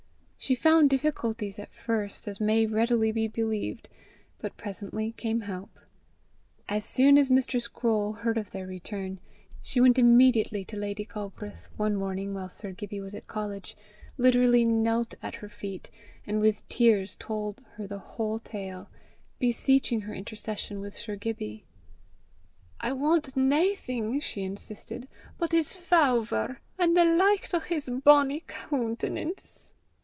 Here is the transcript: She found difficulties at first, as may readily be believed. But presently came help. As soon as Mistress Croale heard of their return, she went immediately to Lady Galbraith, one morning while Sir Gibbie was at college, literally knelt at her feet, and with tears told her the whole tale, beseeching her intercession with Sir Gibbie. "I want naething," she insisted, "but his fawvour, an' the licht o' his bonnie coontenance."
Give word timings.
She 0.43 0.55
found 0.55 0.89
difficulties 0.89 1.59
at 1.59 1.71
first, 1.71 2.27
as 2.27 2.41
may 2.41 2.65
readily 2.65 3.11
be 3.11 3.27
believed. 3.27 3.89
But 4.39 4.57
presently 4.57 5.11
came 5.11 5.41
help. 5.41 5.77
As 6.67 6.83
soon 6.83 7.19
as 7.19 7.29
Mistress 7.29 7.67
Croale 7.67 8.13
heard 8.13 8.39
of 8.39 8.49
their 8.49 8.65
return, 8.65 9.19
she 9.61 9.79
went 9.79 9.99
immediately 9.99 10.65
to 10.65 10.75
Lady 10.77 11.05
Galbraith, 11.05 11.69
one 11.77 11.95
morning 11.95 12.33
while 12.33 12.49
Sir 12.49 12.71
Gibbie 12.71 12.99
was 12.99 13.13
at 13.13 13.27
college, 13.27 13.77
literally 14.17 14.65
knelt 14.65 15.13
at 15.21 15.35
her 15.35 15.47
feet, 15.47 15.91
and 16.25 16.39
with 16.41 16.67
tears 16.67 17.15
told 17.15 17.61
her 17.75 17.85
the 17.85 17.99
whole 17.99 18.39
tale, 18.39 18.89
beseeching 19.37 20.01
her 20.01 20.13
intercession 20.13 20.79
with 20.79 20.95
Sir 20.95 21.15
Gibbie. 21.17 21.65
"I 22.79 22.93
want 22.93 23.37
naething," 23.37 24.19
she 24.21 24.41
insisted, 24.41 25.07
"but 25.37 25.51
his 25.51 25.75
fawvour, 25.75 26.57
an' 26.79 26.95
the 26.95 27.05
licht 27.05 27.53
o' 27.53 27.59
his 27.59 27.89
bonnie 27.91 28.43
coontenance." 28.47 29.75